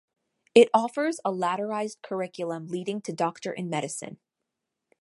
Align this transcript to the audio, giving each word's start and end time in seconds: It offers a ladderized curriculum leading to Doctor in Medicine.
It 0.55 0.69
offers 0.73 1.19
a 1.23 1.31
ladderized 1.31 2.01
curriculum 2.01 2.69
leading 2.69 3.01
to 3.01 3.13
Doctor 3.13 3.53
in 3.53 3.69
Medicine. 3.69 4.17